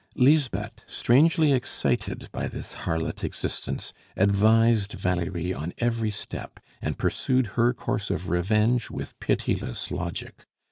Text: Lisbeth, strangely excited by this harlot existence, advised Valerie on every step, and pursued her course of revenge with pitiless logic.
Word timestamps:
Lisbeth, 0.15 0.81
strangely 0.87 1.51
excited 1.53 2.27
by 2.31 2.47
this 2.47 2.73
harlot 2.73 3.23
existence, 3.23 3.93
advised 4.17 4.93
Valerie 4.93 5.53
on 5.53 5.73
every 5.77 6.09
step, 6.09 6.59
and 6.81 6.97
pursued 6.97 7.45
her 7.53 7.71
course 7.71 8.09
of 8.09 8.27
revenge 8.31 8.89
with 8.89 9.19
pitiless 9.19 9.91
logic. 9.91 10.47